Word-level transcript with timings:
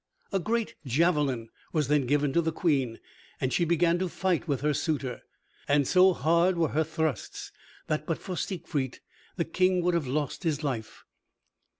A 0.31 0.39
great 0.39 0.73
javelin 0.83 1.49
was 1.73 1.87
then 1.87 2.07
given 2.07 2.33
to 2.33 2.41
the 2.41 2.51
Queen, 2.51 2.99
and 3.39 3.53
she 3.53 3.65
began 3.65 3.99
to 3.99 4.09
fight 4.09 4.47
with 4.47 4.61
her 4.61 4.73
suitor, 4.73 5.21
and 5.67 5.87
so 5.87 6.11
hard 6.13 6.57
were 6.57 6.69
her 6.69 6.83
thrusts 6.83 7.51
that 7.85 8.07
but 8.07 8.17
for 8.17 8.35
Siegfried 8.35 8.97
the 9.35 9.45
King 9.45 9.83
would 9.83 9.93
have 9.93 10.07
lost 10.07 10.41
his 10.41 10.63
life. 10.63 11.05